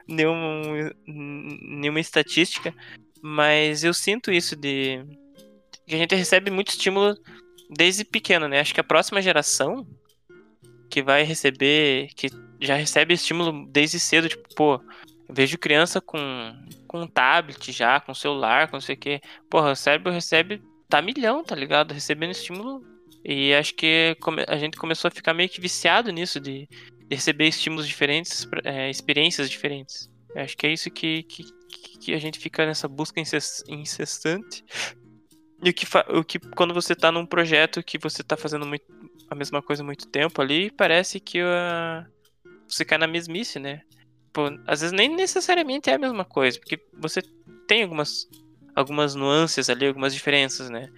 [0.06, 2.74] nenhum nenhuma estatística,
[3.22, 5.02] mas eu sinto isso de
[5.86, 7.16] que a gente recebe muito estímulo
[7.70, 8.60] desde pequeno, né?
[8.60, 9.86] Acho que a próxima geração
[10.90, 12.28] que vai receber, que
[12.60, 14.80] já recebe estímulo desde cedo, tipo, pô,
[15.28, 16.18] vejo criança com,
[16.86, 19.20] com tablet já, com celular, com não sei o que.
[19.48, 21.94] Porra, o cérebro recebe, tá milhão, tá ligado?
[21.94, 22.89] Recebendo estímulo.
[23.24, 24.16] E acho que
[24.48, 26.68] a gente começou a ficar meio que viciado nisso, de,
[27.10, 30.08] receber estímulos diferentes, é, experiências diferentes.
[30.36, 31.44] Acho que é isso que, que,
[32.00, 33.20] que a gente fica nessa busca
[33.68, 34.64] incessante
[35.62, 38.84] e o que, o que quando você tá num projeto que você tá fazendo muito,
[39.28, 42.06] a mesma coisa há muito tempo ali, parece que uh,
[42.66, 43.82] você cai na mesmice, né?
[44.32, 47.20] Pô, às vezes nem necessariamente é a mesma coisa, porque você
[47.66, 48.26] tem algumas,
[48.74, 50.88] algumas nuances ali, algumas diferenças, né?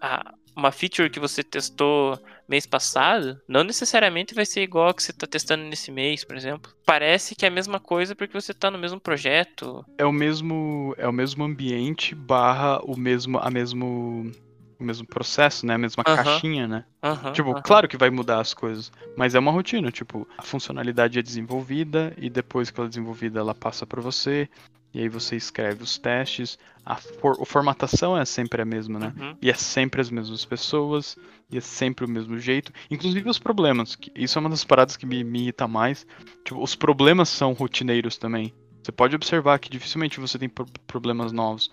[0.00, 5.02] A, uma feature que você testou mês passado, não necessariamente vai ser igual a que
[5.02, 6.72] você está testando nesse mês, por exemplo.
[6.84, 9.84] Parece que é a mesma coisa porque você está no mesmo projeto.
[9.96, 14.30] É o mesmo, é o mesmo ambiente barra o mesmo, a mesmo,
[14.78, 15.74] o mesmo processo, né?
[15.74, 16.84] A mesma caixinha, né?
[17.32, 19.90] Tipo, claro que vai mudar as coisas, mas é uma rotina.
[19.90, 24.48] Tipo, a funcionalidade é desenvolvida e depois que ela é desenvolvida, ela passa para você
[24.94, 26.58] e aí você escreve os testes.
[26.84, 29.12] A, for, a formatação é sempre a mesma, né?
[29.16, 29.36] Uhum.
[29.40, 31.16] E é sempre as mesmas pessoas,
[31.50, 32.72] e é sempre o mesmo jeito.
[32.90, 33.96] Inclusive os problemas.
[33.96, 36.06] Que, isso é uma das paradas que me, me irrita mais.
[36.44, 38.52] Tipo, os problemas são rotineiros também.
[38.82, 40.50] Você pode observar que dificilmente você tem
[40.86, 41.70] problemas novos.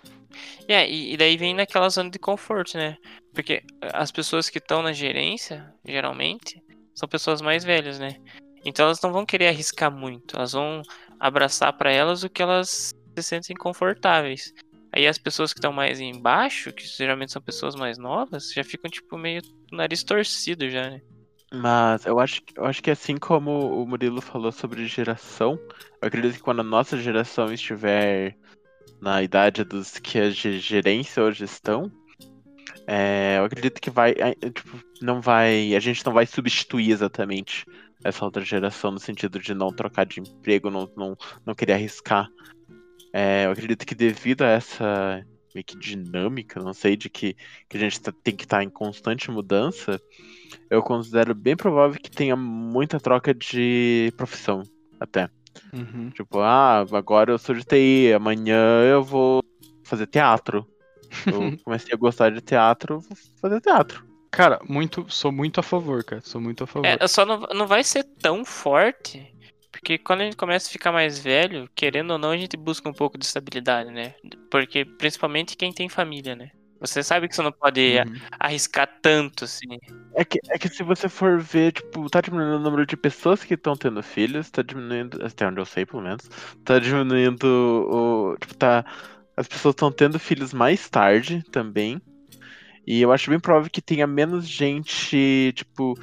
[0.67, 2.97] É, e, e daí vem naquela zona de conforto, né?
[3.33, 6.61] Porque as pessoas que estão na gerência, geralmente,
[6.93, 8.17] são pessoas mais velhas, né?
[8.63, 10.35] Então elas não vão querer arriscar muito.
[10.35, 10.81] Elas vão
[11.19, 14.53] abraçar para elas o que elas se sentem confortáveis.
[14.91, 18.89] Aí as pessoas que estão mais embaixo, que geralmente são pessoas mais novas, já ficam
[18.89, 21.01] tipo meio nariz torcido já, né?
[21.53, 25.59] Mas eu acho, eu acho que assim como o Murilo falou sobre geração,
[26.01, 28.35] eu acredito que quando a nossa geração estiver
[29.01, 31.91] na idade dos que de gerência ou gestão,
[32.85, 34.13] é, eu acredito que vai,
[34.53, 37.65] tipo, não vai, a gente não vai substituir exatamente
[38.03, 42.27] essa outra geração no sentido de não trocar de emprego, não, não, não querer arriscar.
[43.13, 47.35] É, eu acredito que devido a essa meio que dinâmica, não sei, de que,
[47.67, 49.99] que a gente tá, tem que estar tá em constante mudança,
[50.69, 54.63] eu considero bem provável que tenha muita troca de profissão,
[54.99, 55.29] até.
[55.73, 56.09] Uhum.
[56.11, 59.43] Tipo, ah, agora eu sou de TI, amanhã eu vou
[59.83, 60.65] fazer teatro.
[61.25, 64.07] Eu comecei a gostar de teatro, vou fazer teatro.
[64.31, 66.21] Cara, muito, sou muito a favor, cara.
[66.21, 66.85] Sou muito a favor.
[66.85, 69.33] É, só não, não vai ser tão forte,
[69.79, 72.89] porque quando a gente começa a ficar mais velho, querendo ou não, a gente busca
[72.89, 74.13] um pouco de estabilidade, né?
[74.51, 76.51] Porque principalmente quem tem família, né?
[76.81, 78.15] Você sabe que você não pode uhum.
[78.39, 79.77] arriscar tanto, assim.
[80.15, 83.43] É que, é que se você for ver, tipo, tá diminuindo o número de pessoas
[83.43, 86.29] que estão tendo filhos, tá diminuindo, até onde eu sei, pelo menos,
[86.63, 88.37] tá diminuindo o.
[88.39, 88.85] Tipo, tá.
[89.35, 92.01] As pessoas estão tendo filhos mais tarde também.
[92.85, 95.97] E eu acho bem provável que tenha menos gente, tipo,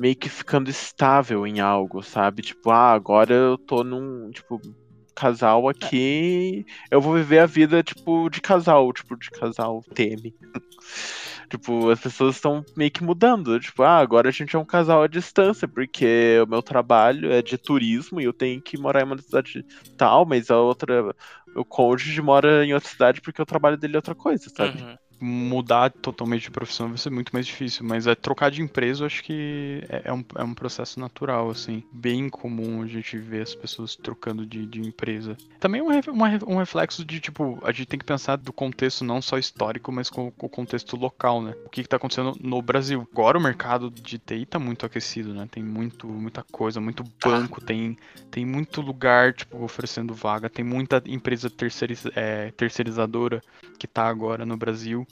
[0.00, 2.40] meio que ficando estável em algo, sabe?
[2.40, 4.30] Tipo, ah, agora eu tô num.
[4.30, 4.58] Tipo,
[5.14, 10.34] casal aqui, eu vou viver a vida, tipo, de casal, tipo, de casal teme.
[11.50, 13.60] tipo, as pessoas estão meio que mudando.
[13.60, 17.42] Tipo, ah, agora a gente é um casal à distância, porque o meu trabalho é
[17.42, 19.62] de turismo e eu tenho que morar em uma cidade
[19.98, 21.14] tal, mas a outra,
[21.54, 24.80] o cônjuge mora em outra cidade porque o trabalho dele é outra coisa, sabe?
[24.80, 29.02] Uhum mudar totalmente de profissão vai ser muito mais difícil, mas é trocar de empresa,
[29.02, 33.18] eu acho que é, é, um, é um processo natural, assim, bem comum a gente
[33.18, 35.36] ver as pessoas trocando de, de empresa.
[35.58, 39.20] Também um, uma, um reflexo de, tipo, a gente tem que pensar do contexto não
[39.20, 41.54] só histórico, mas com, com o contexto local, né?
[41.66, 43.06] O que, está acontecendo no Brasil.
[43.12, 45.46] Agora o mercado de TI tá muito aquecido, né?
[45.50, 47.98] Tem muito, muita coisa, muito banco, tem,
[48.30, 53.40] tem muito lugar, tipo, oferecendo vaga, tem muita empresa terceiriz, é, terceirizadora
[53.78, 55.06] que tá agora no Brasil.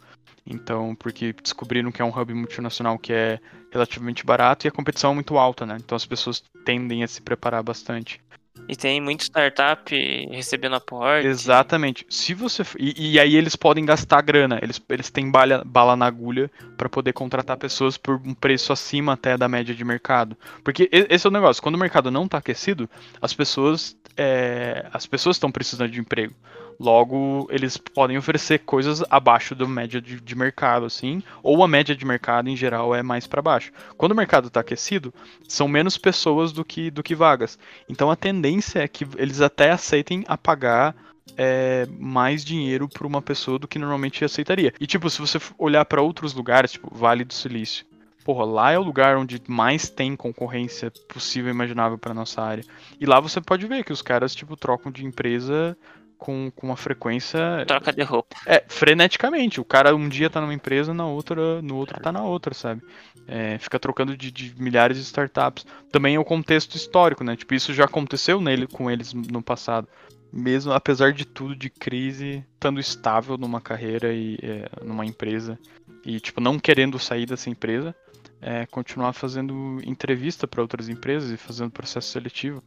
[0.47, 3.39] Então, porque descobriram que é um hub multinacional que é
[3.71, 5.77] relativamente barato e a competição é muito alta, né?
[5.79, 8.21] Então as pessoas tendem a se preparar bastante.
[8.69, 9.95] E tem muito startup
[10.31, 11.27] recebendo aporte.
[11.27, 12.07] Exatamente.
[12.09, 16.07] Se você e, e, aí eles podem gastar grana, eles, eles têm bala, bala na
[16.07, 20.37] agulha para poder contratar pessoas por um preço acima até da média de mercado.
[20.63, 21.63] Porque esse é o negócio.
[21.63, 22.89] Quando o mercado não está aquecido,
[23.21, 26.35] as pessoas é, as pessoas estão precisando de emprego.
[26.79, 31.95] Logo, eles podem oferecer coisas abaixo da média de, de mercado, assim, ou a média
[31.95, 33.73] de mercado em geral é mais para baixo.
[33.97, 35.13] Quando o mercado está aquecido,
[35.49, 37.59] são menos pessoas do que, do que vagas.
[37.89, 40.95] Então a tendência é que eles até aceitem a pagar
[41.37, 44.73] é, mais dinheiro para uma pessoa do que normalmente aceitaria.
[44.81, 47.85] E tipo, se você olhar para outros lugares, tipo Vale do Silício,
[48.25, 52.65] porra, lá é o lugar onde mais tem concorrência possível e imaginável para nossa área.
[53.01, 55.77] E lá você pode ver que os caras tipo trocam de empresa
[56.19, 57.65] com, com uma frequência.
[57.67, 58.37] Troca de roupa.
[58.45, 59.61] É, freneticamente.
[59.61, 62.83] O cara um dia tá numa empresa, na outra, no outro tá na outra, sabe?
[63.27, 65.65] É, fica trocando de, de, milhares de startups.
[65.91, 67.37] Também é o contexto histórico, né?
[67.37, 69.89] Tipo, isso já aconteceu nele com eles no passado.
[70.31, 75.59] Mesmo apesar de tudo, de crise, estando estável numa carreira e é, numa empresa.
[76.05, 77.95] E, tipo, não querendo sair dessa empresa.
[78.41, 82.63] É, continuar fazendo entrevista para outras empresas e fazendo processo seletivo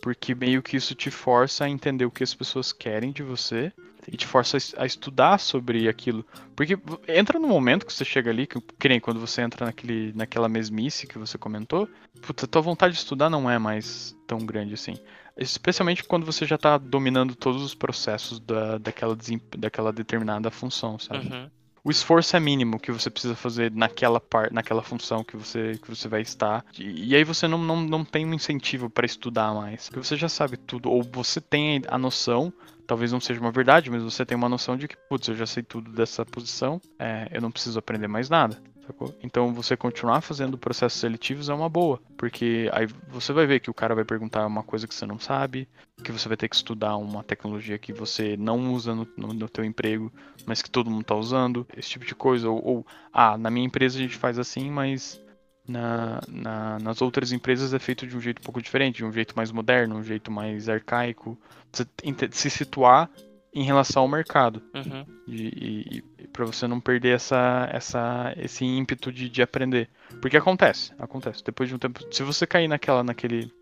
[0.00, 3.72] porque meio que isso te força a entender o que as pessoas querem de você
[4.08, 6.26] e te força a estudar sobre aquilo.
[6.56, 10.12] Porque entra no momento que você chega ali, que, que nem quando você entra naquele,
[10.14, 11.88] naquela mesmice que você comentou,
[12.20, 14.94] puta, tua vontade de estudar não é mais tão grande assim.
[15.36, 19.16] Especialmente quando você já está dominando todos os processos da, daquela,
[19.56, 21.28] daquela determinada função, sabe?
[21.28, 25.78] Uhum o esforço é mínimo que você precisa fazer naquela par, naquela função que você,
[25.82, 26.64] que você vai estar.
[26.78, 29.88] E, e aí você não, não, não tem um incentivo para estudar mais.
[29.88, 32.52] Porque você já sabe tudo, ou você tem a noção,
[32.86, 35.46] talvez não seja uma verdade, mas você tem uma noção de que, putz, eu já
[35.46, 38.62] sei tudo dessa posição, é, eu não preciso aprender mais nada.
[38.86, 39.14] Sacou?
[39.22, 43.70] Então você continuar fazendo processos seletivos é uma boa, porque aí você vai ver que
[43.70, 45.68] o cara vai perguntar uma coisa que você não sabe,
[46.02, 49.48] que você vai ter que estudar uma tecnologia que você não usa no, no, no
[49.48, 50.12] teu emprego,
[50.44, 53.66] mas que todo mundo está usando, esse tipo de coisa, ou, ou, ah, na minha
[53.66, 55.22] empresa a gente faz assim, mas
[55.66, 59.12] na, na, nas outras empresas é feito de um jeito um pouco diferente, de um
[59.12, 61.38] jeito mais moderno, um jeito mais arcaico.
[61.70, 61.86] Você
[62.32, 63.08] se situar
[63.52, 64.62] em relação ao mercado.
[64.74, 65.04] Uhum.
[65.26, 69.88] E, e, e para você não perder essa, essa, esse ímpeto de, de aprender.
[70.20, 71.44] Porque acontece, acontece.
[71.44, 73.52] Depois de um tempo, se você cair naquela, naquele,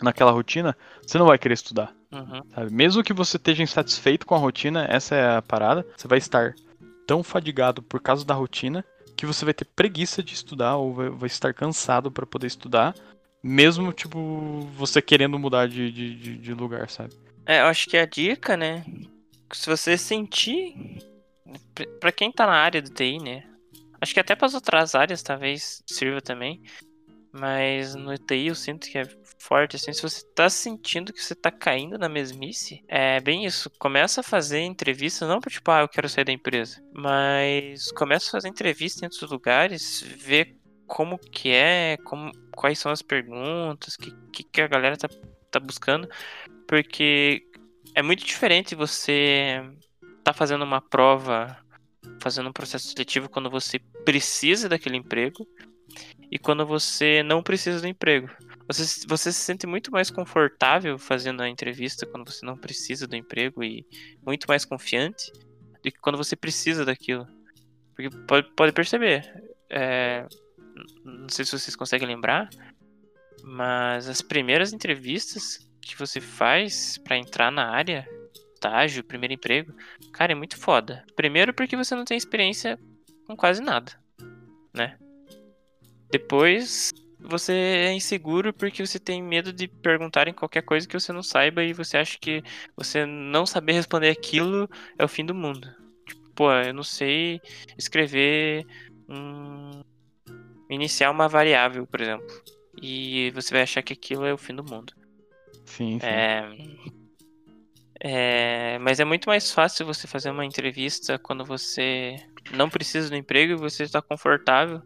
[0.00, 1.92] naquela rotina, você não vai querer estudar.
[2.12, 2.42] Uhum.
[2.54, 2.72] Sabe?
[2.72, 6.54] Mesmo que você esteja insatisfeito com a rotina, essa é a parada, você vai estar
[7.06, 8.84] tão fadigado por causa da rotina
[9.16, 12.94] que você vai ter preguiça de estudar ou vai, vai estar cansado para poder estudar,
[13.42, 17.12] mesmo tipo você querendo mudar de, de, de, de lugar, sabe?
[17.48, 18.84] É, eu acho que a dica, né?
[19.54, 20.74] Se você sentir.
[21.98, 23.42] Pra quem tá na área do TI, né?
[23.98, 26.62] Acho que até para as outras áreas talvez sirva também.
[27.32, 29.08] Mas no TI eu sinto que é
[29.38, 29.94] forte, assim.
[29.94, 33.70] Se você tá sentindo que você tá caindo na mesmice, é bem isso.
[33.78, 36.82] Começa a fazer entrevista, não por tipo, ah, eu quero sair da empresa.
[36.92, 40.54] Mas começa a fazer entrevista em outros lugares, ver
[40.86, 45.08] como que é, como, quais são as perguntas, o que, que, que a galera tá,
[45.50, 46.08] tá buscando.
[46.66, 47.42] Porque
[47.94, 49.62] é muito diferente você
[50.22, 51.56] tá fazendo uma prova,
[52.20, 55.46] fazendo um processo seletivo quando você precisa daquele emprego
[56.30, 58.28] e quando você não precisa do emprego.
[58.66, 63.16] Você, você se sente muito mais confortável fazendo a entrevista quando você não precisa do
[63.16, 63.86] emprego e
[64.24, 65.32] muito mais confiante
[65.82, 67.26] do que quando você precisa daquilo.
[67.94, 69.24] Porque pode, pode perceber,
[69.70, 70.26] é,
[71.04, 72.48] não sei se vocês conseguem lembrar,
[73.42, 78.06] mas as primeiras entrevistas que você faz para entrar na área,
[78.54, 79.72] estágio, primeiro emprego,
[80.12, 81.04] cara, é muito foda.
[81.16, 82.78] Primeiro porque você não tem experiência
[83.26, 83.92] com quase nada,
[84.74, 84.98] né?
[86.10, 91.22] Depois, você é inseguro porque você tem medo de perguntarem qualquer coisa que você não
[91.22, 92.42] saiba e você acha que
[92.76, 95.68] você não saber responder aquilo é o fim do mundo.
[96.06, 97.40] Tipo, pô, eu não sei
[97.76, 98.64] escrever
[99.08, 99.82] um.
[100.70, 102.57] iniciar uma variável, por exemplo.
[102.80, 104.92] E você vai achar que aquilo é o fim do mundo.
[105.64, 106.06] Sim, sim.
[106.06, 106.48] É...
[108.00, 108.78] É...
[108.78, 112.16] Mas é muito mais fácil você fazer uma entrevista quando você
[112.52, 114.82] não precisa do emprego e você está confortável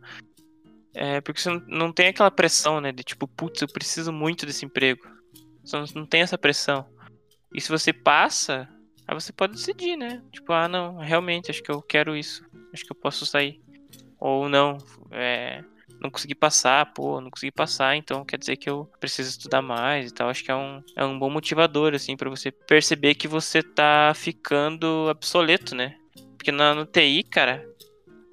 [0.94, 2.92] é, porque você não, tem aquela pressão, né?
[2.92, 5.02] De tipo, putz, eu preciso muito desse emprego.
[5.64, 6.86] Você não, tem essa pressão.
[7.54, 8.68] E se você passa,
[9.06, 10.22] aí você pode decidir, né?
[10.32, 12.44] Tipo, ah, não, realmente, acho que eu quero isso.
[12.72, 13.60] Acho que eu posso sair.
[14.18, 14.76] Ou não,
[15.10, 15.64] é,
[16.02, 20.10] não consegui passar, pô, não consegui passar, então quer dizer que eu preciso estudar mais
[20.10, 20.28] e tal.
[20.28, 24.12] Acho que é um, é um bom motivador, assim, para você perceber que você tá
[24.14, 25.96] ficando obsoleto, né?
[26.36, 27.64] Porque na, no TI, cara,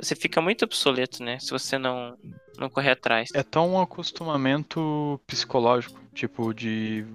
[0.01, 1.39] você fica muito obsoleto, né?
[1.39, 2.17] Se você não,
[2.57, 3.29] não correr atrás.
[3.33, 7.05] É tão um acostumamento psicológico, tipo de,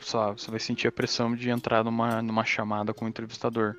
[0.00, 3.76] sabe, você vai sentir a pressão de entrar numa, numa chamada com o entrevistador.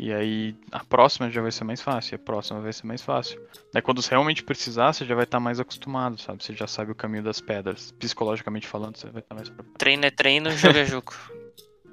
[0.00, 3.42] E aí a próxima já vai ser mais fácil, a próxima vai ser mais fácil.
[3.72, 6.44] Daí quando você realmente precisar, você já vai estar mais acostumado, sabe?
[6.44, 7.90] Você já sabe o caminho das pedras.
[7.98, 9.76] Psicologicamente falando, você vai estar mais preparado.
[9.76, 11.12] Treino é treino, jogo é jogo.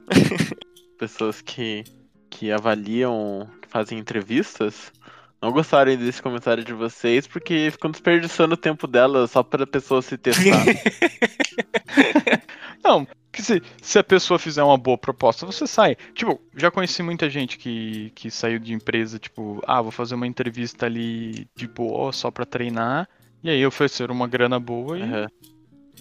[0.99, 1.83] Pessoas que,
[2.29, 4.93] que avaliam, que fazem entrevistas,
[5.41, 9.67] não gostarem desse comentário de vocês, porque ficam desperdiçando o tempo dela só para a
[9.67, 10.63] pessoa se testar.
[12.85, 15.97] não, que se, se a pessoa fizer uma boa proposta, você sai.
[16.13, 20.25] Tipo, já conheci muita gente que, que saiu de empresa, tipo, ah, vou fazer uma
[20.25, 23.09] entrevista ali de boa, só pra treinar.
[23.43, 25.03] E aí ofereceram uma grana boa e.
[25.03, 25.27] Uhum.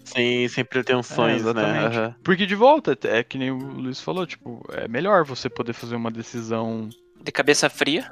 [0.04, 1.88] Sem, sem pretensões, é, né?
[1.88, 2.14] Uhum.
[2.22, 5.96] Porque de volta, é que nem o Luiz falou, tipo, é melhor você poder fazer
[5.96, 6.88] uma decisão.
[7.22, 8.10] De cabeça fria.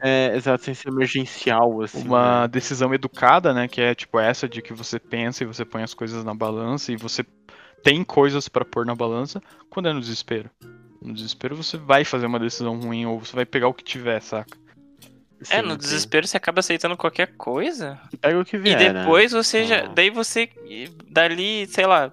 [0.00, 2.02] É, exato, sem ser emergencial, assim.
[2.02, 2.48] Uma né?
[2.48, 3.68] decisão educada, né?
[3.68, 6.92] Que é tipo essa de que você pensa e você põe as coisas na balança
[6.92, 7.24] e você
[7.82, 10.50] tem coisas para pôr na balança quando é no desespero.
[11.00, 14.20] No desespero você vai fazer uma decisão ruim ou você vai pegar o que tiver,
[14.20, 14.56] saca?
[15.42, 15.78] Sim, é, no sim.
[15.78, 18.00] desespero você acaba aceitando qualquer coisa.
[18.20, 19.42] Pega o que vier, E depois né?
[19.42, 19.86] você já.
[19.86, 20.50] Daí você.
[21.08, 22.12] Dali, sei lá.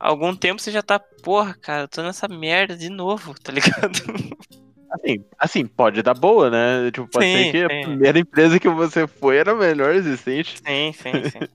[0.00, 0.98] Algum tempo você já tá.
[0.98, 3.92] Porra, cara, eu tô nessa merda de novo, tá ligado?
[4.94, 6.88] Assim, assim, pode dar boa, né?
[6.92, 7.64] Tipo, pode sim, ser que sim.
[7.64, 10.60] a primeira empresa que você foi era a melhor existente.
[10.64, 11.48] Sim, sim, sim.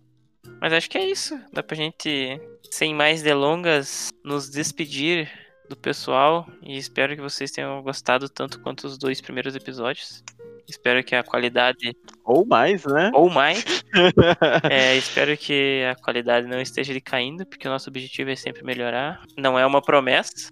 [0.61, 1.39] Mas acho que é isso.
[1.53, 5.29] Dá pra gente, sem mais delongas, nos despedir
[5.69, 6.47] do pessoal.
[6.63, 10.23] E espero que vocês tenham gostado tanto quanto os dois primeiros episódios.
[10.67, 11.95] Espero que a qualidade.
[12.23, 13.11] Ou mais, né?
[13.13, 13.63] Ou mais.
[14.69, 19.21] é, espero que a qualidade não esteja decaindo, porque o nosso objetivo é sempre melhorar.
[19.35, 20.51] Não é uma promessa.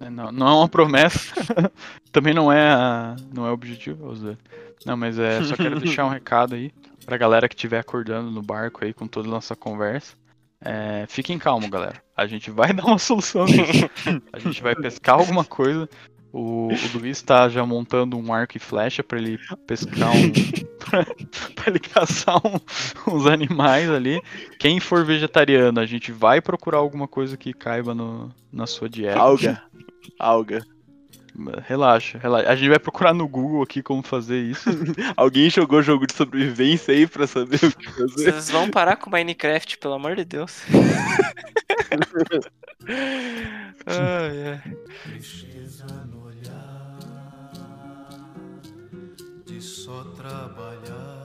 [0.00, 1.34] É, não, não é uma promessa.
[2.10, 4.12] Também não é, a, não é o objetivo,
[4.84, 6.72] Não, mas é, só quero deixar um recado aí
[7.04, 10.14] pra galera que estiver acordando no barco aí com toda a nossa conversa.
[10.60, 12.02] É, fiquem calmos, galera.
[12.16, 13.90] A gente vai dar uma solução nisso.
[14.32, 15.88] A gente vai pescar alguma coisa.
[16.32, 20.32] O, o Luiz tá já montando um arco e flecha para ele pescar um.
[21.54, 24.20] para ele caçar um, uns animais ali.
[24.58, 29.18] Quem for vegetariano, a gente vai procurar alguma coisa que caiba no, na sua dieta.
[29.18, 29.62] Alga.
[30.18, 30.66] Alga.
[31.66, 32.48] Relaxa, relaxa.
[32.48, 34.70] A gente vai procurar no Google aqui como fazer isso.
[35.16, 38.32] Alguém jogou jogo de sobrevivência aí pra saber o que fazer?
[38.32, 40.62] Vocês vão parar com Minecraft, pelo amor de Deus.
[43.86, 44.76] Ai, ai.
[45.02, 46.98] Tristeza no olhar
[49.46, 51.23] de só trabalhar.